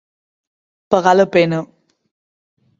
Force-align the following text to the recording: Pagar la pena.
Pagar 0.95 1.15
la 1.19 1.27
pena. 1.37 1.63